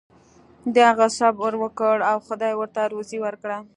[0.89, 3.57] هغه صبر وکړ او خدای ورته روزي ورکړه.